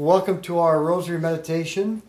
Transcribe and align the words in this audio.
Welcome 0.00 0.40
to 0.44 0.58
our 0.60 0.82
Rosary 0.82 1.18
Meditation. 1.18 2.00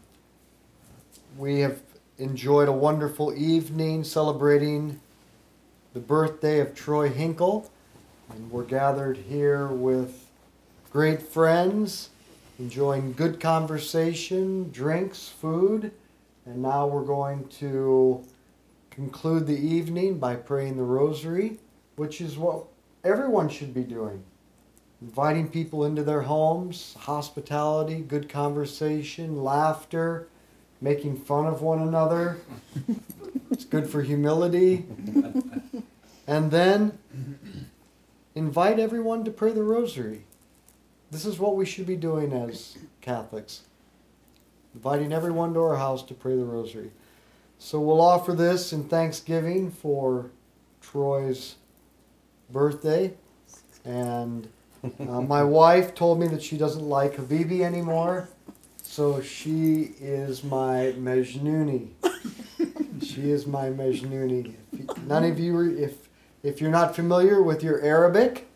We 1.38 1.60
have 1.60 1.82
enjoyed 2.20 2.70
a 2.70 2.72
wonderful 2.72 3.34
evening 3.34 4.06
celebrating 4.06 5.02
the 5.94 6.00
birthday 6.00 6.62
of 6.62 6.74
Troy 6.74 7.10
Hinkle, 7.10 7.70
and 8.30 8.50
we're 8.50 8.64
gathered 8.64 9.18
here 9.18 9.68
with 9.68 10.26
great 10.90 11.22
friends, 11.22 12.12
enjoying 12.60 13.12
good 13.12 13.42
conversation, 13.42 14.72
drinks, 14.72 15.28
food, 15.28 15.92
and 16.46 16.62
now 16.62 16.88
we're 16.88 17.04
going 17.04 17.46
to 17.60 18.26
conclude 18.90 19.46
the 19.46 19.60
evening 19.60 20.18
by 20.18 20.38
praying 20.38 20.78
the 20.78 20.84
Rosary, 20.84 21.60
which 21.98 22.22
is 22.22 22.38
what 22.38 22.68
everyone 23.04 23.50
should 23.50 23.74
be 23.74 23.84
doing 23.84 24.24
inviting 25.02 25.48
people 25.48 25.84
into 25.84 26.04
their 26.04 26.22
homes, 26.22 26.96
hospitality, 27.00 28.02
good 28.02 28.30
conversation, 28.30 29.44
laughter, 29.44 30.28
making 30.80 31.18
fun 31.18 31.48
of 31.48 31.62
one 31.62 31.82
another. 31.82 32.38
it's 33.52 33.66
good 33.66 33.90
for 33.90 34.02
humility. 34.02 34.86
and 36.28 36.52
then 36.52 36.98
invite 38.36 38.80
everyone 38.80 39.24
to 39.24 39.32
pray 39.32 39.52
the 39.52 39.64
rosary. 39.64 40.26
This 41.10 41.26
is 41.26 41.40
what 41.40 41.56
we 41.56 41.66
should 41.66 41.88
be 41.88 41.98
doing 41.98 42.32
as 42.32 42.78
Catholics. 43.02 43.62
Inviting 44.74 45.12
everyone 45.12 45.54
to 45.56 45.60
our 45.60 45.76
house 45.76 46.04
to 46.04 46.14
pray 46.14 46.36
the 46.36 46.46
rosary. 46.46 46.92
So 47.60 47.80
we'll 47.80 48.02
offer 48.02 48.34
this 48.34 48.72
in 48.72 48.86
thanksgiving 48.86 49.72
for 49.72 50.32
Troy's 50.82 51.56
birthday 52.50 53.14
and 53.84 54.48
uh, 54.84 55.22
my 55.22 55.44
wife 55.44 55.94
told 55.94 56.20
me 56.20 56.28
that 56.28 56.42
she 56.42 56.58
doesn't 56.58 56.84
like 56.84 57.16
Habibi 57.16 57.62
anymore, 57.62 58.30
so 58.84 59.22
she 59.22 59.94
is 60.00 60.44
my 60.44 60.94
Mejnuni. 60.98 61.90
she 63.02 63.30
is 63.30 63.46
my 63.46 63.70
Mejnuni. 63.70 64.56
None 65.08 65.24
of 65.24 65.40
you, 65.40 65.58
are, 65.58 65.70
if 65.70 66.10
if 66.44 66.60
you're 66.60 66.72
not 66.72 66.96
familiar 66.96 67.42
with 67.44 67.64
your 67.64 67.82
Arabic, 67.82 68.48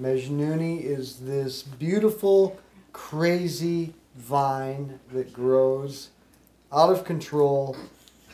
Mejnuni 0.00 0.82
is 0.82 1.20
this 1.20 1.62
beautiful, 1.62 2.58
crazy 2.92 3.94
vine 4.14 4.98
that 5.12 5.32
grows 5.32 6.08
out 6.72 6.90
of 6.90 7.04
control 7.04 7.76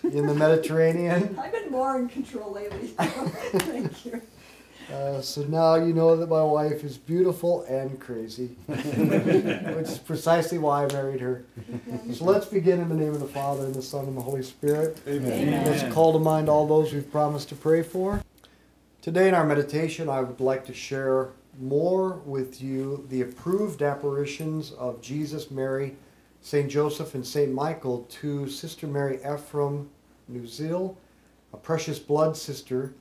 in 0.04 0.26
the 0.26 0.34
Mediterranean. 0.34 1.36
I've 1.38 1.52
been 1.52 1.70
more 1.70 1.98
in 1.98 2.08
control 2.08 2.52
lately. 2.52 2.88
Thank 2.98 4.04
you. 4.06 4.22
Uh, 4.90 5.20
so 5.20 5.42
now 5.44 5.74
you 5.74 5.92
know 5.92 6.16
that 6.16 6.28
my 6.28 6.42
wife 6.42 6.84
is 6.84 6.96
beautiful 6.96 7.62
and 7.64 8.00
crazy, 8.00 8.46
which 8.66 9.88
is 9.88 9.98
precisely 9.98 10.58
why 10.58 10.84
I 10.84 10.92
married 10.92 11.20
her. 11.20 11.44
So 12.12 12.24
let's 12.24 12.46
begin 12.46 12.80
in 12.80 12.88
the 12.88 12.94
name 12.94 13.12
of 13.12 13.20
the 13.20 13.28
Father, 13.28 13.64
and 13.64 13.74
the 13.74 13.82
Son, 13.82 14.06
and 14.06 14.16
the 14.16 14.22
Holy 14.22 14.42
Spirit. 14.42 15.00
Amen. 15.06 15.64
Let's 15.64 15.92
call 15.94 16.12
to 16.12 16.18
mind 16.18 16.48
all 16.48 16.66
those 16.66 16.92
we've 16.92 17.10
promised 17.10 17.48
to 17.50 17.54
pray 17.54 17.82
for. 17.82 18.22
Today 19.02 19.28
in 19.28 19.34
our 19.34 19.46
meditation, 19.46 20.08
I 20.08 20.20
would 20.20 20.40
like 20.40 20.64
to 20.66 20.74
share 20.74 21.30
more 21.60 22.20
with 22.24 22.62
you 22.62 23.06
the 23.10 23.22
approved 23.22 23.82
apparitions 23.82 24.72
of 24.72 25.02
Jesus, 25.02 25.50
Mary, 25.50 25.96
St. 26.40 26.70
Joseph, 26.70 27.14
and 27.14 27.26
St. 27.26 27.52
Michael 27.52 28.06
to 28.10 28.48
Sister 28.48 28.86
Mary 28.86 29.18
Ephrem 29.18 29.88
Neuzil, 30.30 30.96
a 31.52 31.56
precious 31.56 31.98
blood 31.98 32.36
sister 32.36 32.94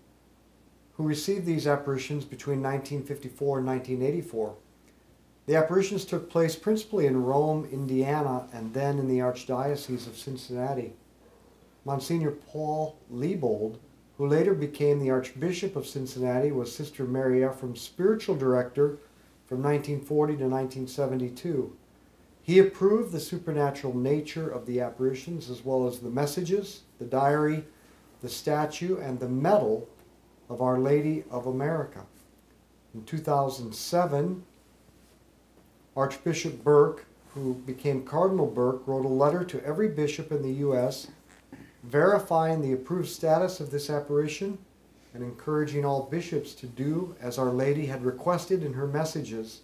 who 1.01 1.07
received 1.07 1.47
these 1.47 1.65
apparitions 1.65 2.25
between 2.25 2.61
1954 2.61 3.57
and 3.57 3.67
1984. 3.67 4.55
The 5.47 5.55
apparitions 5.55 6.05
took 6.05 6.29
place 6.29 6.55
principally 6.55 7.07
in 7.07 7.23
Rome, 7.23 7.67
Indiana, 7.71 8.47
and 8.53 8.71
then 8.73 8.99
in 8.99 9.07
the 9.07 9.17
Archdiocese 9.17 10.05
of 10.05 10.15
Cincinnati. 10.15 10.93
Monsignor 11.85 12.31
Paul 12.31 12.99
Leibold, 13.11 13.79
who 14.17 14.27
later 14.27 14.53
became 14.53 14.99
the 14.99 15.09
Archbishop 15.09 15.75
of 15.75 15.87
Cincinnati, 15.87 16.51
was 16.51 16.73
Sister 16.73 17.05
Mary 17.05 17.43
Ephrem's 17.43 17.81
spiritual 17.81 18.35
director 18.35 18.99
from 19.47 19.63
1940 19.63 20.33
to 20.33 20.43
1972. 20.43 21.75
He 22.43 22.59
approved 22.59 23.11
the 23.11 23.19
supernatural 23.19 23.97
nature 23.97 24.47
of 24.47 24.67
the 24.67 24.81
apparitions 24.81 25.49
as 25.49 25.65
well 25.65 25.87
as 25.87 25.99
the 25.99 26.11
messages, 26.11 26.81
the 26.99 27.05
diary, 27.05 27.65
the 28.21 28.29
statue, 28.29 28.99
and 28.99 29.19
the 29.19 29.29
medal 29.29 29.89
of 30.51 30.61
Our 30.61 30.79
Lady 30.79 31.23
of 31.31 31.47
America. 31.47 32.01
In 32.93 33.05
2007, 33.05 34.43
Archbishop 35.95 36.61
Burke, 36.61 37.05
who 37.33 37.53
became 37.53 38.03
Cardinal 38.03 38.47
Burke, 38.47 38.85
wrote 38.85 39.05
a 39.05 39.07
letter 39.07 39.45
to 39.45 39.65
every 39.65 39.87
bishop 39.87 40.29
in 40.29 40.41
the 40.41 40.51
U.S. 40.65 41.07
verifying 41.83 42.61
the 42.61 42.73
approved 42.73 43.07
status 43.07 43.61
of 43.61 43.71
this 43.71 43.89
apparition 43.89 44.57
and 45.13 45.23
encouraging 45.23 45.85
all 45.85 46.03
bishops 46.03 46.53
to 46.55 46.67
do 46.67 47.15
as 47.21 47.37
Our 47.37 47.51
Lady 47.51 47.85
had 47.85 48.03
requested 48.03 48.61
in 48.61 48.73
her 48.73 48.87
messages. 48.87 49.61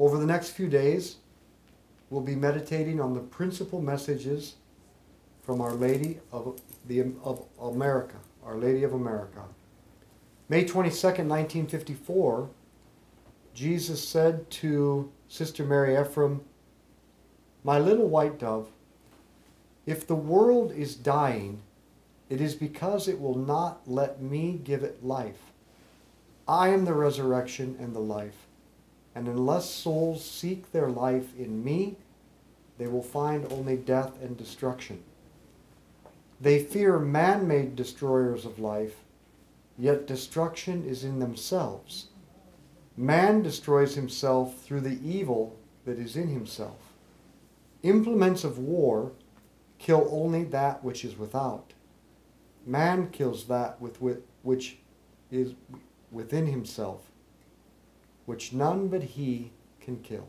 Over 0.00 0.18
the 0.18 0.26
next 0.26 0.50
few 0.50 0.68
days, 0.68 1.18
we'll 2.10 2.22
be 2.22 2.34
meditating 2.34 3.00
on 3.00 3.14
the 3.14 3.20
principal 3.20 3.80
messages 3.80 4.56
from 5.46 5.60
Our 5.60 5.74
Lady 5.74 6.18
of, 6.32 6.60
the, 6.88 7.04
of 7.22 7.46
America, 7.62 8.16
Our 8.44 8.56
Lady 8.56 8.82
of 8.82 8.92
America. 8.92 9.44
May 10.48 10.64
22nd, 10.64 11.28
1954, 11.28 12.50
Jesus 13.54 14.06
said 14.06 14.50
to 14.50 15.12
Sister 15.28 15.64
Mary 15.64 15.94
Ephrem, 15.94 16.40
My 17.62 17.78
little 17.78 18.08
white 18.08 18.40
dove, 18.40 18.68
if 19.86 20.04
the 20.04 20.16
world 20.16 20.72
is 20.72 20.96
dying, 20.96 21.60
it 22.28 22.40
is 22.40 22.56
because 22.56 23.06
it 23.06 23.20
will 23.20 23.38
not 23.38 23.82
let 23.86 24.20
me 24.20 24.60
give 24.64 24.82
it 24.82 25.04
life. 25.04 25.52
I 26.48 26.70
am 26.70 26.84
the 26.84 26.92
resurrection 26.92 27.76
and 27.78 27.94
the 27.94 28.00
life, 28.00 28.46
and 29.14 29.28
unless 29.28 29.70
souls 29.70 30.28
seek 30.28 30.72
their 30.72 30.88
life 30.88 31.36
in 31.38 31.62
me, 31.62 31.94
they 32.78 32.88
will 32.88 33.02
find 33.02 33.50
only 33.52 33.76
death 33.76 34.20
and 34.20 34.36
destruction. 34.36 35.02
They 36.40 36.62
fear 36.62 36.98
man 36.98 37.48
made 37.48 37.76
destroyers 37.76 38.44
of 38.44 38.58
life, 38.58 38.96
yet 39.78 40.06
destruction 40.06 40.84
is 40.84 41.04
in 41.04 41.18
themselves. 41.18 42.08
Man 42.96 43.42
destroys 43.42 43.94
himself 43.94 44.60
through 44.62 44.80
the 44.80 45.00
evil 45.06 45.56
that 45.84 45.98
is 45.98 46.16
in 46.16 46.28
himself. 46.28 46.92
Implements 47.82 48.44
of 48.44 48.58
war 48.58 49.12
kill 49.78 50.08
only 50.10 50.44
that 50.44 50.82
which 50.82 51.04
is 51.04 51.16
without. 51.16 51.72
Man 52.66 53.10
kills 53.10 53.46
that 53.46 53.80
with, 53.80 54.00
which 54.42 54.78
is 55.30 55.54
within 56.10 56.46
himself, 56.46 57.10
which 58.24 58.52
none 58.52 58.88
but 58.88 59.02
he 59.02 59.52
can 59.80 59.98
kill. 60.02 60.28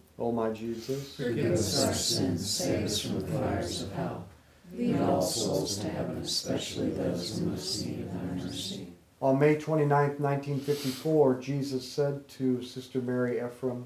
O 0.21 0.31
my 0.31 0.51
Jesus, 0.51 1.15
Forgive 1.15 1.53
us 1.53 1.83
our 1.83 1.93
sins, 1.95 2.47
save 2.47 2.85
us 2.85 3.01
from 3.01 3.21
the 3.21 3.27
fires 3.27 3.81
of 3.81 3.91
hell. 3.93 4.27
Lead 4.71 5.01
all 5.01 5.19
souls 5.19 5.79
to 5.79 5.89
heaven, 5.89 6.17
especially 6.17 6.91
those 6.91 7.39
in 7.39 7.49
most 7.49 7.83
need 7.83 8.01
of 8.01 8.13
thy 8.13 8.45
mercy. 8.45 8.87
On 9.19 9.39
May 9.39 9.55
29, 9.55 9.89
1954, 9.89 11.39
Jesus 11.39 11.91
said 11.91 12.27
to 12.27 12.61
Sister 12.61 13.01
Mary 13.01 13.37
Ephrem, 13.37 13.85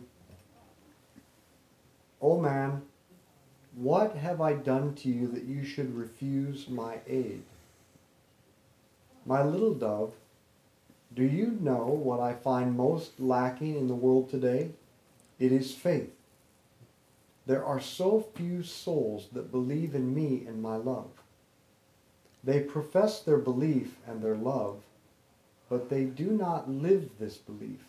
O 2.22 2.38
man, 2.38 2.82
what 3.74 4.18
have 4.18 4.42
I 4.42 4.54
done 4.56 4.94
to 4.96 5.10
you 5.10 5.28
that 5.30 5.46
you 5.46 5.64
should 5.64 5.96
refuse 5.96 6.68
my 6.68 7.00
aid? 7.08 7.44
My 9.26 9.42
little 9.42 9.74
dove, 9.74 10.12
do 11.14 11.24
you 11.24 11.58
know 11.62 11.86
what 11.86 12.20
I 12.20 12.34
find 12.34 12.76
most 12.76 13.22
lacking 13.22 13.78
in 13.78 13.88
the 13.88 13.96
world 13.96 14.30
today? 14.30 14.72
It 15.40 15.54
is 15.54 15.74
faith. 15.74 16.12
There 17.46 17.64
are 17.64 17.80
so 17.80 18.26
few 18.34 18.64
souls 18.64 19.28
that 19.34 19.52
believe 19.52 19.94
in 19.94 20.14
me 20.14 20.46
and 20.48 20.62
my 20.62 20.78
love. 20.78 21.12
They 22.44 22.62
profess 22.62 23.22
their 23.22 23.38
belief 23.38 23.98
and 24.08 24.22
their 24.22 24.36
love, 24.36 24.82
but 25.70 25.90
they 25.90 26.06
do 26.06 26.32
not 26.32 26.70
live 26.70 27.10
this 27.20 27.38
belief. 27.38 27.82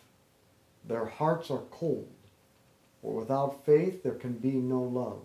Their 0.85 1.05
hearts 1.05 1.51
are 1.51 1.63
cold, 1.71 2.07
for 3.01 3.13
without 3.13 3.65
faith 3.65 4.03
there 4.03 4.13
can 4.13 4.33
be 4.33 4.53
no 4.53 4.81
love. 4.81 5.21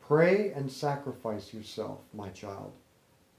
Pray 0.00 0.52
and 0.52 0.70
sacrifice 0.70 1.52
yourself, 1.52 1.98
my 2.14 2.28
child, 2.30 2.72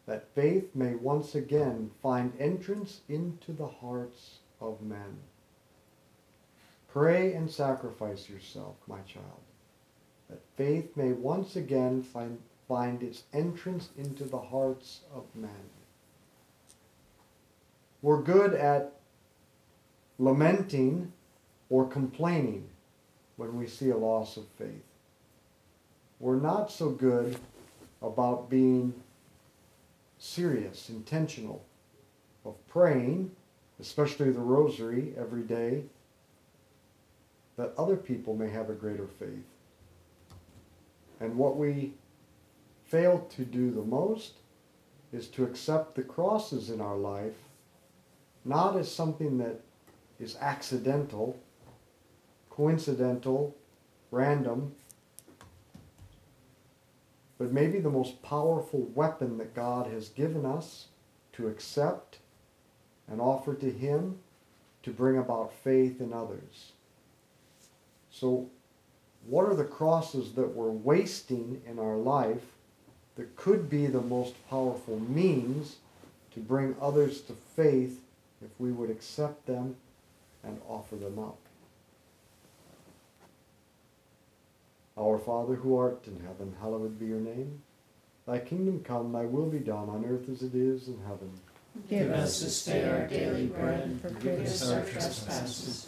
that 0.06 0.34
faith 0.36 0.76
may 0.76 0.96
once 0.96 1.34
again 1.34 1.92
find 2.02 2.34
entrance 2.40 3.02
into 3.08 3.54
the 3.54 3.68
hearts 3.68 4.40
of 4.60 4.82
men. 4.82 5.18
Pray 6.90 7.34
and 7.34 7.50
sacrifice 7.50 8.30
yourself, 8.30 8.76
my 8.88 9.00
child, 9.02 9.42
that 10.30 10.40
faith 10.56 10.96
may 10.96 11.12
once 11.12 11.56
again 11.56 12.04
find, 12.04 12.40
find 12.68 13.04
its 13.04 13.24
entrance 13.34 13.90
into 13.98 14.26
the 14.26 14.40
hearts 14.40 15.02
of 15.14 15.24
men. 15.36 15.70
We're 18.02 18.22
good 18.22 18.54
at 18.54 18.94
lamenting 20.20 21.12
or 21.70 21.88
complaining 21.88 22.70
when 23.38 23.58
we 23.58 23.68
see 23.68 23.90
a 23.90 23.98
loss 23.98 24.38
of 24.38 24.48
faith. 24.58 24.84
We're 26.20 26.40
not 26.40 26.72
so 26.72 26.90
good 26.90 27.38
about 28.02 28.50
being 28.50 28.94
serious, 30.18 30.90
intentional, 30.90 31.64
of 32.46 32.56
praying, 32.68 33.32
especially 33.80 34.32
the 34.32 34.40
rosary 34.40 35.14
every 35.18 35.44
day, 35.44 35.84
that 37.58 37.74
other 37.78 37.96
people 37.96 38.36
may 38.36 38.50
have 38.50 38.70
a 38.70 38.74
greater 38.74 39.08
faith. 39.20 39.46
And 41.20 41.38
what 41.38 41.58
we 41.58 41.94
fail 42.86 43.28
to 43.36 43.44
do 43.44 43.72
the 43.72 43.82
most 43.82 44.34
is 45.12 45.28
to 45.30 45.44
accept 45.44 45.96
the 45.96 46.04
crosses 46.04 46.70
in 46.70 46.82
our 46.82 46.98
life 46.98 47.36
not 48.48 48.78
as 48.78 48.90
something 48.90 49.38
that 49.38 49.60
is 50.20 50.38
accidental, 50.40 51.38
coincidental, 52.50 53.56
random, 54.10 54.74
but 57.38 57.52
maybe 57.52 57.80
the 57.80 57.90
most 57.90 58.22
powerful 58.24 58.90
weapon 58.96 59.38
that 59.38 59.54
God 59.54 59.92
has 59.92 60.10
given 60.10 60.46
us 60.46 60.88
to 61.34 61.48
accept 61.48 62.20
and 63.08 63.22
offer 63.22 63.54
to 63.54 63.72
Him 63.72 64.18
to 64.84 64.92
bring 64.92 65.18
about 65.18 65.54
faith 65.54 66.00
in 66.00 66.14
others. 66.14 66.72
So, 68.10 68.50
what 69.28 69.46
are 69.46 69.56
the 69.56 69.64
crosses 69.64 70.34
that 70.34 70.56
we're 70.56 70.70
wasting 70.70 71.62
in 71.70 71.80
our 71.80 71.98
life 71.98 72.46
that 73.16 73.36
could 73.36 73.70
be 73.70 73.86
the 73.88 74.02
most 74.02 74.34
powerful 74.50 75.00
means 75.00 75.78
to 76.34 76.40
bring 76.40 76.76
others 76.82 77.22
to 77.22 77.34
faith 77.34 78.02
if 78.42 78.50
we 78.58 78.72
would 78.72 78.90
accept 78.90 79.46
them 79.46 79.76
and 80.44 80.62
offer 80.68 80.96
them 80.96 81.20
up? 81.20 81.38
Our 84.98 85.20
Father 85.20 85.56
who 85.56 85.78
art 85.78 86.08
in 86.08 86.26
heaven, 86.26 86.56
hallowed 86.60 86.98
be 87.00 87.08
your 87.08 87.20
name. 87.20 87.62
Thy 88.26 88.40
kingdom 88.40 88.84
come, 88.84 89.12
thy 89.12 89.26
will 89.26 89.46
be 89.46 89.60
done 89.60 89.90
on 89.90 90.06
earth 90.06 90.28
as 90.30 90.42
it 90.42 90.56
is 90.56 90.88
in 90.88 91.00
heaven. 91.06 91.32
Give 91.90 92.10
us 92.12 92.42
this 92.42 92.66
day 92.66 92.90
our 92.90 93.08
daily 93.08 93.48
bread, 93.48 93.84
and 93.84 94.02
forgive 94.02 94.42
us 94.42 94.70
our 94.72 94.84
trespasses, 94.84 95.88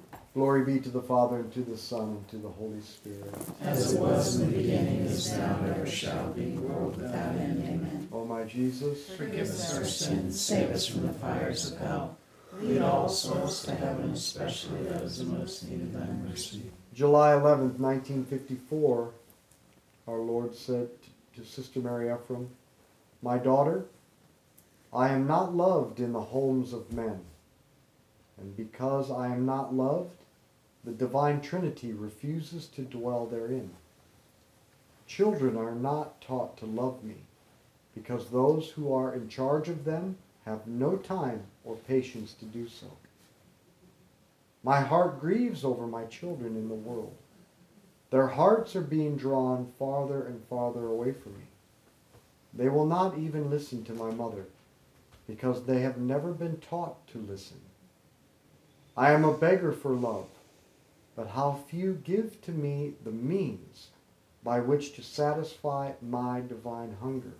Glory 0.33 0.63
be 0.63 0.79
to 0.79 0.89
the 0.89 1.01
Father, 1.01 1.37
and 1.37 1.51
to 1.51 1.61
the 1.61 1.75
Son, 1.75 2.03
and 2.03 2.27
to 2.29 2.37
the 2.37 2.47
Holy 2.47 2.79
Spirit. 2.79 3.33
As 3.59 3.93
it 3.93 3.99
was 3.99 4.39
in 4.39 4.49
the 4.49 4.57
beginning, 4.57 4.99
is 4.99 5.29
now, 5.37 5.57
and 5.57 5.75
ever 5.75 5.85
shall 5.85 6.31
be, 6.31 6.51
world 6.51 6.95
without 6.95 7.35
end. 7.35 7.61
Amen. 7.61 8.07
O 8.13 8.23
my 8.23 8.45
Jesus, 8.45 9.09
Forgive 9.09 9.49
us 9.49 9.77
our 9.77 9.83
sins, 9.83 10.39
save 10.39 10.69
us 10.69 10.87
from 10.87 11.05
the 11.05 11.11
fires 11.13 11.69
of 11.69 11.79
hell. 11.79 12.17
Lead 12.61 12.81
all 12.81 13.09
souls 13.09 13.63
to 13.63 13.75
heaven, 13.75 14.11
especially 14.11 14.81
those 14.83 15.19
in 15.19 15.37
most 15.37 15.67
need 15.67 15.81
of 15.81 15.93
thy 15.93 16.05
mercy. 16.05 16.61
July 16.93 17.31
11th, 17.31 17.79
1954, 17.79 19.11
our 20.07 20.17
Lord 20.17 20.55
said 20.55 20.87
to 21.35 21.43
Sister 21.43 21.81
Mary 21.81 22.07
Ephrem, 22.07 22.47
My 23.21 23.37
daughter, 23.37 23.83
I 24.93 25.09
am 25.09 25.27
not 25.27 25.53
loved 25.53 25.99
in 25.99 26.13
the 26.13 26.21
homes 26.21 26.71
of 26.71 26.93
men. 26.93 27.19
And 28.37 28.55
because 28.55 29.11
I 29.11 29.27
am 29.27 29.45
not 29.45 29.73
loved, 29.73 30.20
the 30.83 30.91
divine 30.91 31.41
Trinity 31.41 31.93
refuses 31.93 32.67
to 32.67 32.81
dwell 32.81 33.25
therein. 33.25 33.71
Children 35.05 35.57
are 35.57 35.75
not 35.75 36.21
taught 36.21 36.57
to 36.57 36.65
love 36.65 37.03
me 37.03 37.17
because 37.93 38.29
those 38.29 38.69
who 38.69 38.93
are 38.93 39.13
in 39.13 39.27
charge 39.27 39.69
of 39.69 39.83
them 39.83 40.17
have 40.45 40.65
no 40.65 40.95
time 40.95 41.43
or 41.63 41.75
patience 41.75 42.33
to 42.33 42.45
do 42.45 42.67
so. 42.67 42.87
My 44.63 44.79
heart 44.81 45.19
grieves 45.19 45.63
over 45.63 45.87
my 45.87 46.05
children 46.05 46.55
in 46.55 46.69
the 46.69 46.75
world. 46.75 47.15
Their 48.09 48.27
hearts 48.27 48.75
are 48.75 48.81
being 48.81 49.17
drawn 49.17 49.71
farther 49.79 50.25
and 50.25 50.43
farther 50.49 50.87
away 50.87 51.13
from 51.13 51.33
me. 51.33 51.45
They 52.53 52.69
will 52.69 52.85
not 52.85 53.17
even 53.17 53.49
listen 53.49 53.83
to 53.85 53.93
my 53.93 54.11
mother 54.11 54.45
because 55.27 55.63
they 55.63 55.81
have 55.81 55.97
never 55.97 56.33
been 56.33 56.57
taught 56.57 57.07
to 57.07 57.17
listen. 57.17 57.61
I 58.97 59.11
am 59.13 59.23
a 59.23 59.33
beggar 59.33 59.71
for 59.71 59.91
love, 59.91 60.27
but 61.15 61.27
how 61.27 61.59
few 61.67 61.93
give 62.03 62.41
to 62.41 62.51
me 62.51 62.93
the 63.03 63.11
means 63.11 63.89
by 64.43 64.59
which 64.59 64.95
to 64.95 65.03
satisfy 65.03 65.91
my 66.01 66.41
divine 66.41 66.97
hunger. 67.01 67.33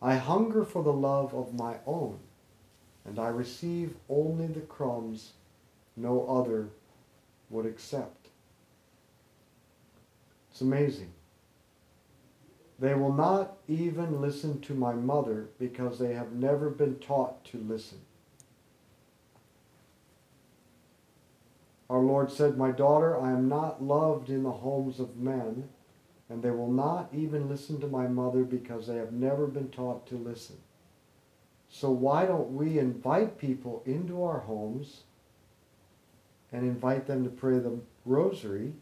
I 0.00 0.16
hunger 0.16 0.64
for 0.64 0.82
the 0.82 0.92
love 0.92 1.34
of 1.34 1.54
my 1.54 1.76
own, 1.86 2.18
and 3.04 3.18
I 3.18 3.28
receive 3.28 3.96
only 4.08 4.46
the 4.46 4.60
crumbs 4.60 5.32
no 5.96 6.26
other 6.28 6.68
would 7.50 7.66
accept. 7.66 8.28
It's 10.50 10.60
amazing. 10.60 11.12
They 12.78 12.94
will 12.94 13.12
not 13.12 13.56
even 13.68 14.20
listen 14.20 14.60
to 14.62 14.74
my 14.74 14.92
mother 14.92 15.48
because 15.58 15.98
they 15.98 16.12
have 16.12 16.32
never 16.32 16.68
been 16.68 16.96
taught 16.96 17.44
to 17.46 17.58
listen. 17.58 17.98
Our 21.88 22.00
Lord 22.00 22.30
said, 22.30 22.56
My 22.56 22.72
daughter, 22.72 23.18
I 23.18 23.30
am 23.30 23.48
not 23.48 23.82
loved 23.82 24.28
in 24.28 24.42
the 24.42 24.50
homes 24.50 24.98
of 24.98 25.16
men, 25.16 25.68
and 26.28 26.42
they 26.42 26.50
will 26.50 26.70
not 26.70 27.08
even 27.12 27.48
listen 27.48 27.80
to 27.80 27.86
my 27.86 28.08
mother 28.08 28.42
because 28.42 28.86
they 28.86 28.96
have 28.96 29.12
never 29.12 29.46
been 29.46 29.68
taught 29.68 30.06
to 30.08 30.16
listen. 30.16 30.56
So 31.68 31.90
why 31.90 32.26
don't 32.26 32.52
we 32.52 32.78
invite 32.78 33.38
people 33.38 33.82
into 33.86 34.22
our 34.24 34.40
homes 34.40 35.02
and 36.52 36.62
invite 36.62 37.06
them 37.06 37.24
to 37.24 37.30
pray 37.30 37.58
the 37.58 37.78
rosary 38.04 38.72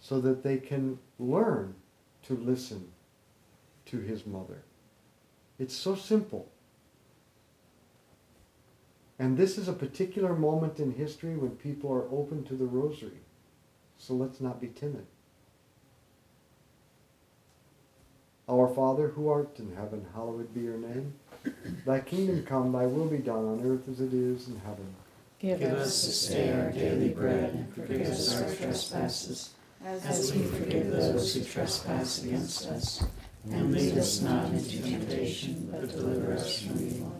so 0.00 0.20
that 0.20 0.42
they 0.42 0.58
can 0.58 0.98
learn 1.18 1.74
to 2.24 2.36
listen 2.36 2.90
to 3.86 3.98
his 3.98 4.26
mother. 4.26 4.62
It's 5.58 5.74
so 5.74 5.94
simple. 5.94 6.48
And 9.20 9.36
this 9.36 9.58
is 9.58 9.68
a 9.68 9.74
particular 9.74 10.34
moment 10.34 10.80
in 10.80 10.92
history 10.92 11.36
when 11.36 11.50
people 11.50 11.92
are 11.92 12.10
open 12.10 12.42
to 12.44 12.54
the 12.54 12.64
rosary. 12.64 13.20
So 13.98 14.14
let's 14.14 14.40
not 14.40 14.62
be 14.62 14.68
timid. 14.68 15.04
Our 18.48 18.66
Father 18.66 19.08
who 19.08 19.28
art 19.28 19.58
in 19.58 19.76
heaven, 19.76 20.06
hallowed 20.14 20.54
be 20.54 20.62
your 20.62 20.78
name. 20.78 21.12
Thy 21.84 22.00
kingdom 22.00 22.44
come, 22.46 22.72
thy 22.72 22.86
will 22.86 23.08
be 23.08 23.18
done 23.18 23.44
on 23.44 23.62
earth 23.62 23.86
as 23.90 24.00
it 24.00 24.14
is 24.14 24.48
in 24.48 24.58
heaven. 24.60 24.94
Give 25.38 25.60
us 25.60 26.06
this 26.06 26.28
day 26.28 26.52
our 26.54 26.72
daily 26.72 27.10
bread, 27.10 27.52
and 27.52 27.74
forgive 27.74 28.06
us 28.06 28.40
our 28.40 28.54
trespasses, 28.54 29.50
as 29.84 30.32
we 30.32 30.44
forgive 30.44 30.90
those 30.90 31.34
who 31.34 31.44
trespass 31.44 32.24
against 32.24 32.66
us. 32.68 33.04
And 33.50 33.72
lead 33.72 33.98
us 33.98 34.22
not 34.22 34.46
into 34.46 34.82
temptation, 34.82 35.68
but 35.70 35.90
deliver 35.90 36.32
us 36.32 36.62
from 36.62 36.86
evil. 36.86 37.19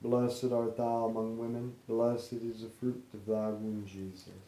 Blessed 0.00 0.52
art 0.52 0.76
thou 0.76 1.06
among 1.06 1.38
women. 1.38 1.74
Blessed 1.88 2.34
is 2.34 2.62
the 2.62 2.68
fruit 2.68 3.04
of 3.12 3.26
thy 3.26 3.48
womb, 3.48 3.84
Jesus. 3.86 4.47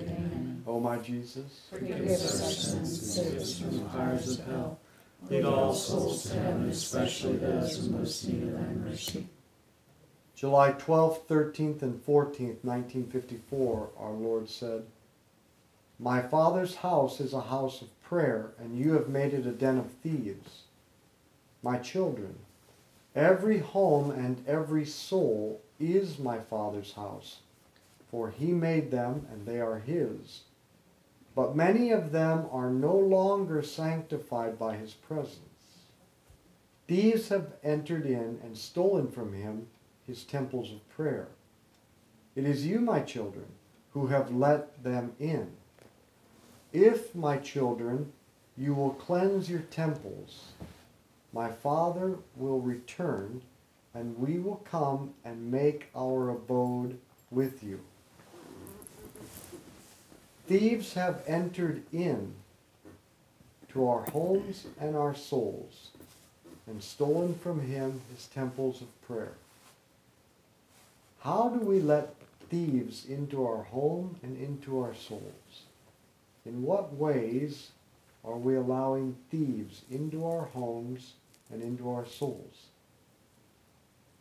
My 0.81 0.97
Jesus, 0.97 1.67
Forgive 1.69 2.07
us 2.07 2.41
our 2.41 2.49
sins, 2.49 3.13
save 3.13 3.39
us 3.39 3.59
from 3.59 3.77
the 3.77 3.89
fires 3.89 4.39
of 4.39 4.45
hell. 4.47 4.79
Lead 5.29 5.45
all 5.45 5.75
souls 5.75 6.23
to 6.23 6.39
heaven, 6.39 6.67
especially 6.69 7.37
those 7.37 7.85
in 7.85 7.99
most 7.99 8.27
need 8.27 8.41
of 8.41 8.53
thy 8.53 8.89
mercy. 8.89 9.27
July 10.33 10.73
12th, 10.73 11.27
13th, 11.27 11.83
and 11.83 12.03
14th, 12.03 12.63
1954, 12.63 13.89
our 13.99 14.11
Lord 14.11 14.49
said, 14.49 14.83
My 15.99 16.19
Father's 16.19 16.77
house 16.77 17.19
is 17.19 17.33
a 17.33 17.41
house 17.41 17.83
of 17.83 18.01
prayer, 18.01 18.53
and 18.57 18.75
you 18.75 18.93
have 18.93 19.07
made 19.07 19.35
it 19.35 19.45
a 19.45 19.51
den 19.51 19.77
of 19.77 19.91
thieves. 20.01 20.63
My 21.61 21.77
children, 21.77 22.39
every 23.15 23.59
home 23.59 24.09
and 24.09 24.43
every 24.47 24.85
soul 24.85 25.61
is 25.79 26.17
my 26.17 26.39
Father's 26.39 26.93
house, 26.93 27.41
for 28.09 28.31
he 28.31 28.51
made 28.51 28.89
them, 28.89 29.27
and 29.31 29.45
they 29.45 29.61
are 29.61 29.77
his. 29.77 30.41
But 31.35 31.55
many 31.55 31.91
of 31.91 32.11
them 32.11 32.47
are 32.51 32.69
no 32.69 32.95
longer 32.95 33.61
sanctified 33.61 34.59
by 34.59 34.75
his 34.75 34.93
presence. 34.93 35.37
Thieves 36.87 37.29
have 37.29 37.53
entered 37.63 38.05
in 38.05 38.39
and 38.43 38.57
stolen 38.57 39.09
from 39.09 39.33
him 39.33 39.67
his 40.05 40.23
temples 40.23 40.71
of 40.71 40.89
prayer. 40.89 41.29
It 42.35 42.45
is 42.45 42.65
you, 42.65 42.79
my 42.79 42.99
children, 42.99 43.45
who 43.91 44.07
have 44.07 44.33
let 44.33 44.83
them 44.83 45.13
in. 45.19 45.51
If, 46.73 47.15
my 47.15 47.37
children, 47.37 48.11
you 48.57 48.73
will 48.73 48.91
cleanse 48.91 49.49
your 49.49 49.61
temples, 49.61 50.51
my 51.33 51.49
Father 51.49 52.17
will 52.35 52.59
return, 52.59 53.41
and 53.93 54.17
we 54.17 54.39
will 54.39 54.61
come 54.69 55.13
and 55.23 55.51
make 55.51 55.89
our 55.95 56.29
abode 56.29 56.99
with 57.29 57.63
you. 57.63 57.79
Thieves 60.51 60.95
have 60.95 61.23
entered 61.27 61.81
in 61.93 62.33
to 63.69 63.87
our 63.87 64.01
homes 64.11 64.65
and 64.81 64.97
our 64.97 65.15
souls 65.15 65.91
and 66.67 66.83
stolen 66.83 67.35
from 67.35 67.61
him 67.61 68.01
his 68.13 68.25
temples 68.25 68.81
of 68.81 69.01
prayer. 69.07 69.31
How 71.21 71.47
do 71.47 71.65
we 71.65 71.79
let 71.79 72.15
thieves 72.49 73.05
into 73.05 73.47
our 73.47 73.63
home 73.63 74.17
and 74.23 74.35
into 74.35 74.81
our 74.81 74.93
souls? 74.93 75.63
In 76.45 76.63
what 76.63 76.95
ways 76.95 77.69
are 78.25 78.37
we 78.37 78.57
allowing 78.57 79.15
thieves 79.29 79.83
into 79.89 80.27
our 80.27 80.47
homes 80.47 81.13
and 81.49 81.61
into 81.61 81.89
our 81.89 82.05
souls? 82.05 82.65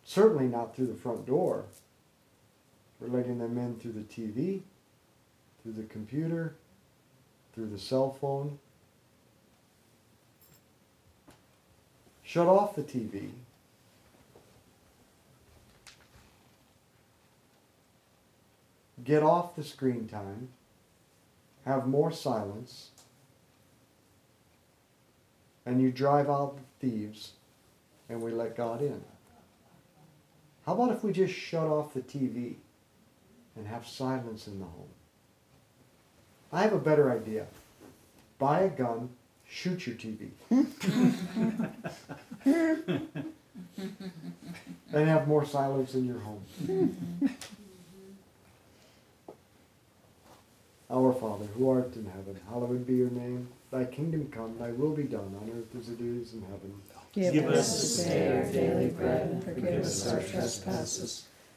Certainly 0.05 0.47
not 0.47 0.77
through 0.77 0.87
the 0.87 0.95
front 0.95 1.27
door. 1.27 1.65
We're 3.01 3.09
letting 3.09 3.39
them 3.39 3.59
in 3.59 3.81
through 3.81 3.95
the 3.95 4.03
TV, 4.03 4.61
through 5.63 5.73
the 5.73 5.85
computer, 5.85 6.55
through 7.55 7.69
the 7.69 7.79
cell 7.79 8.17
phone. 8.21 8.59
Shut 12.23 12.47
off 12.47 12.77
the 12.77 12.83
TV. 12.83 13.31
Get 19.03 19.23
off 19.23 19.57
the 19.57 19.65
screen 19.65 20.07
time. 20.07 20.49
Have 21.65 21.87
more 21.87 22.13
silence. 22.13 22.91
And 25.67 25.81
you 25.81 25.91
drive 25.91 26.29
out 26.29 26.59
the 26.59 26.89
thieves 26.89 27.33
and 28.09 28.23
we 28.23 28.33
let 28.33 28.57
God 28.57 28.83
in. 28.83 29.03
How 30.67 30.75
about 30.75 30.93
if 30.93 31.03
we 31.03 31.13
just 31.13 31.35
shut 31.35 31.67
off 31.67 31.95
the 31.95 32.01
TV 32.01 32.55
and 33.57 33.67
have 33.67 33.87
silence 33.87 34.47
in 34.47 34.59
the 34.59 34.67
home? 34.67 34.89
I 36.53 36.63
have 36.63 36.73
a 36.73 36.79
better 36.79 37.11
idea. 37.13 37.47
Buy 38.39 38.61
a 38.61 38.69
gun, 38.69 39.11
shoot 39.49 39.87
your 39.87 39.97
TV. 39.97 40.31
and 44.93 45.09
have 45.09 45.29
more 45.29 45.45
silence 45.45 45.95
in 45.95 46.07
your 46.07 46.19
home. 46.21 46.43
Our 50.91 51.13
Father, 51.13 51.45
who 51.57 51.71
art 51.71 51.95
in 51.95 52.07
heaven, 52.07 52.41
hallowed 52.49 52.85
be 52.87 52.95
your 52.95 53.11
name. 53.11 53.49
Thy 53.71 53.85
kingdom 53.85 54.29
come, 54.33 54.59
thy 54.59 54.73
will 54.73 54.91
be 54.91 55.05
done 55.05 55.37
on 55.41 55.49
earth 55.57 55.81
as 55.81 55.89
it 55.89 56.01
is 56.01 56.35
in 56.35 56.43
heaven. 56.43 56.75
Give 57.13 57.47
us 57.47 57.81
this 57.81 58.05
day 58.07 58.37
our 58.39 58.53
daily 58.53 58.91
bread, 58.91 59.31
and 59.31 59.45
forgive 59.45 59.85
us 59.85 60.07
our 60.09 60.21
trespasses, 60.21 61.27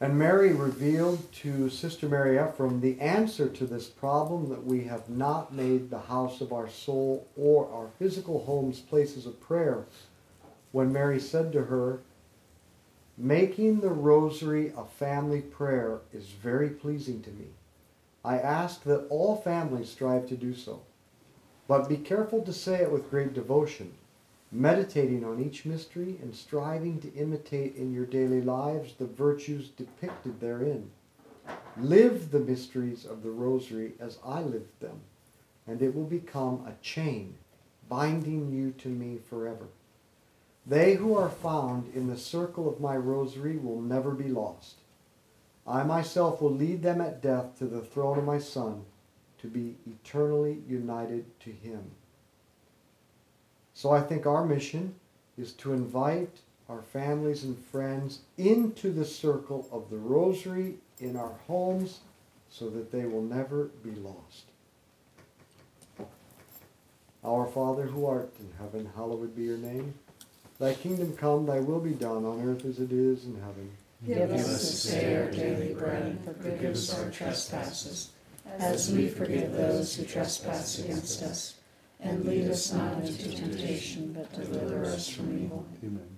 And 0.00 0.16
Mary 0.16 0.52
revealed 0.52 1.32
to 1.32 1.68
Sister 1.68 2.08
Mary 2.08 2.36
Ephrem 2.36 2.80
the 2.80 3.00
answer 3.00 3.48
to 3.48 3.66
this 3.66 3.86
problem 3.88 4.48
that 4.48 4.64
we 4.64 4.84
have 4.84 5.08
not 5.08 5.52
made 5.52 5.90
the 5.90 6.02
house 6.02 6.40
of 6.40 6.52
our 6.52 6.68
soul 6.68 7.26
or 7.36 7.68
our 7.72 7.88
physical 7.98 8.44
homes 8.44 8.78
places 8.78 9.26
of 9.26 9.40
prayer. 9.40 9.86
When 10.70 10.92
Mary 10.92 11.18
said 11.18 11.52
to 11.52 11.64
her, 11.64 12.00
Making 13.16 13.80
the 13.80 13.90
rosary 13.90 14.72
a 14.76 14.84
family 14.84 15.40
prayer 15.40 15.98
is 16.12 16.26
very 16.28 16.68
pleasing 16.68 17.20
to 17.22 17.30
me. 17.30 17.46
I 18.24 18.38
ask 18.38 18.84
that 18.84 19.08
all 19.10 19.34
families 19.34 19.90
strive 19.90 20.28
to 20.28 20.36
do 20.36 20.54
so. 20.54 20.82
But 21.66 21.88
be 21.88 21.96
careful 21.96 22.42
to 22.42 22.52
say 22.52 22.82
it 22.82 22.92
with 22.92 23.10
great 23.10 23.34
devotion, 23.34 23.94
meditating 24.50 25.24
on 25.24 25.42
each 25.42 25.64
mystery 25.64 26.18
and 26.22 26.34
striving 26.34 27.00
to 27.00 27.12
imitate 27.14 27.76
in 27.76 27.92
your 27.92 28.06
daily 28.06 28.40
lives 28.40 28.94
the 28.94 29.06
virtues 29.06 29.68
depicted 29.68 30.40
therein. 30.40 30.90
Live 31.76 32.30
the 32.30 32.40
mysteries 32.40 33.04
of 33.04 33.22
the 33.22 33.30
Rosary 33.30 33.92
as 34.00 34.18
I 34.24 34.40
lived 34.40 34.80
them, 34.80 35.00
and 35.66 35.82
it 35.82 35.94
will 35.94 36.04
become 36.04 36.64
a 36.66 36.82
chain 36.82 37.34
binding 37.88 38.50
you 38.50 38.72
to 38.72 38.88
me 38.88 39.18
forever. 39.28 39.68
They 40.66 40.94
who 40.94 41.14
are 41.14 41.30
found 41.30 41.94
in 41.94 42.08
the 42.08 42.18
circle 42.18 42.68
of 42.68 42.80
my 42.80 42.96
Rosary 42.96 43.56
will 43.56 43.80
never 43.80 44.10
be 44.10 44.28
lost. 44.28 44.76
I 45.66 45.82
myself 45.82 46.42
will 46.42 46.54
lead 46.54 46.82
them 46.82 47.00
at 47.00 47.22
death 47.22 47.58
to 47.58 47.66
the 47.66 47.80
throne 47.80 48.18
of 48.18 48.24
my 48.24 48.38
Son 48.38 48.84
to 49.38 49.46
be 49.46 49.76
eternally 49.86 50.62
united 50.66 51.38
to 51.40 51.50
Him. 51.50 51.92
So 53.78 53.92
I 53.92 54.00
think 54.00 54.26
our 54.26 54.44
mission 54.44 54.96
is 55.38 55.52
to 55.52 55.72
invite 55.72 56.40
our 56.68 56.82
families 56.82 57.44
and 57.44 57.56
friends 57.56 58.22
into 58.36 58.90
the 58.90 59.04
circle 59.04 59.68
of 59.70 59.88
the 59.88 59.96
Rosary 59.96 60.78
in 60.98 61.16
our 61.16 61.34
homes 61.46 62.00
so 62.50 62.68
that 62.70 62.90
they 62.90 63.06
will 63.06 63.22
never 63.22 63.66
be 63.84 63.92
lost. 63.92 64.46
Our 67.22 67.46
Father 67.46 67.84
who 67.84 68.04
art 68.04 68.32
in 68.40 68.50
heaven, 68.58 68.90
hallowed 68.96 69.36
be 69.36 69.44
your 69.44 69.58
name. 69.58 69.94
Thy 70.58 70.74
kingdom 70.74 71.16
come, 71.16 71.46
thy 71.46 71.60
will 71.60 71.78
be 71.78 71.94
done 71.94 72.24
on 72.24 72.42
earth 72.48 72.64
as 72.64 72.80
it 72.80 72.90
is 72.90 73.26
in 73.26 73.40
heaven. 73.40 73.70
Give 74.04 74.28
us 74.28 74.44
this 74.44 74.92
day 74.92 75.22
our 75.22 75.30
daily 75.30 75.74
bread, 75.74 76.02
and 76.02 76.36
forgive 76.42 76.72
us 76.72 76.98
our 76.98 77.12
trespasses, 77.12 78.10
as 78.58 78.90
we 78.90 79.06
forgive 79.06 79.52
those 79.52 79.94
who 79.94 80.04
trespass 80.04 80.80
against 80.80 81.22
us. 81.22 81.57
And 82.00 82.24
lead 82.24 82.48
us 82.48 82.72
not 82.72 83.02
into 83.02 83.34
temptation, 83.34 84.12
but 84.12 84.32
deliver 84.32 84.84
us 84.84 85.08
from 85.08 85.36
evil. 85.36 85.66
Amen. 85.82 86.17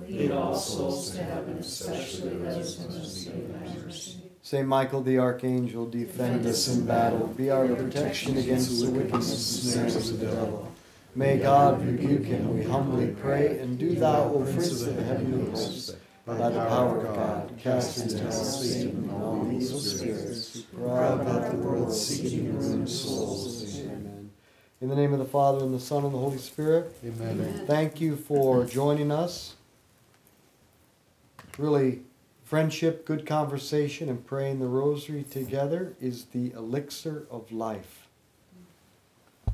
Lead 0.00 0.30
all 0.30 0.54
souls 0.54 1.10
to 1.10 1.22
heaven, 1.22 1.58
especially 1.58 2.36
those 2.38 2.80
in 2.80 2.98
most 2.98 3.26
need 3.26 3.44
of 3.44 3.52
thy 3.52 3.84
mercy. 3.84 4.22
Saint 4.40 4.66
Michael 4.66 5.02
the 5.02 5.18
Archangel, 5.18 5.86
defend 5.86 6.46
us 6.46 6.68
in 6.68 6.86
battle. 6.86 7.26
Be 7.28 7.50
our 7.50 7.68
protection 7.68 8.38
against 8.38 8.80
the 8.80 8.90
wickedness 8.90 9.30
and 9.30 9.72
snares 9.72 10.10
of 10.10 10.18
the 10.18 10.26
devil. 10.26 10.72
May 11.14 11.38
God 11.38 11.84
rebuke 11.84 12.24
him, 12.24 12.56
we 12.56 12.64
humbly 12.64 13.14
pray. 13.20 13.58
And 13.58 13.78
do 13.78 13.94
thou, 13.94 14.32
O 14.32 14.42
Prince 14.44 14.82
of 14.82 14.96
the 14.96 15.02
heavenly 15.04 15.50
hosts, 15.50 15.94
by 16.24 16.36
the 16.36 16.50
power 16.50 17.06
of 17.06 17.14
God, 17.14 17.52
cast 17.58 17.98
into 17.98 18.18
hell 18.18 18.32
Satan 18.32 18.96
and 18.96 19.10
all 19.10 19.46
evil 19.52 19.78
spirits 19.78 20.54
who 20.54 20.78
prowl 20.78 21.20
about 21.20 21.50
the 21.50 21.58
world 21.58 21.94
seeking 21.94 22.46
to 22.46 22.52
ruin 22.52 22.86
souls. 22.86 23.78
Amen. 23.80 24.30
In 24.80 24.88
the 24.88 24.96
name 24.96 25.12
of 25.12 25.18
the 25.18 25.26
Father, 25.26 25.64
and 25.64 25.74
the 25.74 25.80
Son, 25.80 26.04
and 26.04 26.14
the 26.14 26.18
Holy 26.18 26.38
Spirit. 26.38 26.96
Amen. 27.04 27.64
Thank 27.66 28.00
you 28.00 28.16
for 28.16 28.64
joining 28.64 29.12
us. 29.12 29.56
Really, 31.58 32.00
friendship, 32.44 33.04
good 33.04 33.26
conversation, 33.26 34.08
and 34.08 34.24
praying 34.24 34.58
the 34.58 34.66
rosary 34.66 35.22
together 35.22 35.94
is 36.00 36.24
the 36.26 36.52
elixir 36.52 37.26
of 37.30 37.52
life. 37.52 38.01